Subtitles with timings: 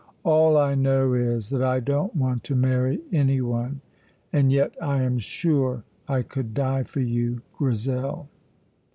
[0.23, 3.81] "All I know is that I don't want to marry anyone.
[4.33, 8.27] And yet I am sure I could die for you, Grizel."